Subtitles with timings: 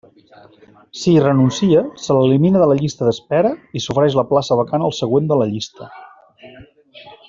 [1.01, 4.99] Si hi renuncia, se l'elimina de la llista d'espera i s'ofereix la plaça vacant al
[5.05, 5.95] següent de la llista.